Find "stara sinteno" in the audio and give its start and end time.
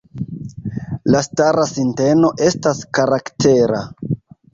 1.25-2.31